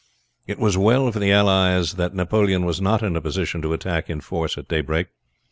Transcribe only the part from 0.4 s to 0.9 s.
It was